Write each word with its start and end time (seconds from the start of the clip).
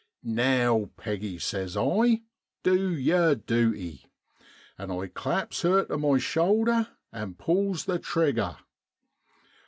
l 0.25 0.31
Now, 0.33 0.89
Peggy,' 0.97 1.37
says 1.37 1.77
I,' 1.77 2.23
du 2.63 2.89
yer 2.91 3.35
duty!' 3.35 4.09
and 4.79 4.91
I 4.91 5.05
claps 5.05 5.61
her 5.61 5.85
to 5.85 5.97
my 5.99 6.17
shoulder 6.17 6.97
an' 7.13 7.35
pulls 7.35 7.85
the 7.85 7.99
trigger. 7.99 8.57